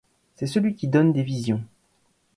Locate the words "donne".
0.87-1.13